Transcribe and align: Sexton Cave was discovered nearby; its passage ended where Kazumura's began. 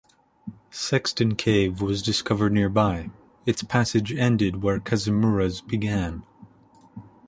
Sexton 0.71 1.35
Cave 1.35 1.79
was 1.79 2.01
discovered 2.01 2.53
nearby; 2.53 3.11
its 3.45 3.61
passage 3.61 4.11
ended 4.11 4.63
where 4.63 4.79
Kazumura's 4.79 5.61
began. 5.61 6.23